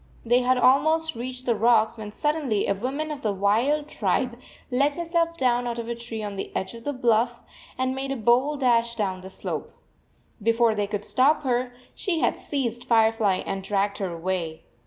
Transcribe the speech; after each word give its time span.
They 0.25 0.39
had 0.39 0.57
almost 0.57 1.13
reached 1.13 1.45
the 1.45 1.53
rocks, 1.53 1.95
when 1.95 2.11
suddenly 2.11 2.65
a 2.65 2.73
\voman 2.73 3.13
of 3.13 3.21
the 3.21 3.31
wild 3.31 3.87
tribe 3.87 4.39
let 4.71 4.95
herself 4.95 5.37
down 5.37 5.67
out 5.67 5.77
of 5.77 5.87
a 5.87 5.93
tree 5.93 6.23
on 6.23 6.37
the 6.37 6.51
edge 6.55 6.73
of 6.73 6.85
the 6.85 6.91
bluff 6.91 7.43
and 7.77 7.91
9 7.93 8.05
2 8.05 8.09
made 8.09 8.17
a 8.17 8.23
bold 8.23 8.61
dash 8.61 8.95
down 8.95 9.21
the 9.21 9.29
slope. 9.29 9.73
Before 10.41 10.73
they 10.73 10.87
could 10.87 11.05
stop 11.05 11.43
her, 11.43 11.71
she 11.93 12.17
had 12.19 12.39
seized 12.39 12.83
Fire 12.85 13.11
fly 13.11 13.43
and 13.45 13.61
dragged 13.61 13.99
her 13.99 14.11
away. 14.11 14.63